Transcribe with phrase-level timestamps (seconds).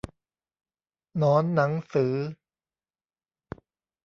[1.17, 2.13] หนอนหนังสือ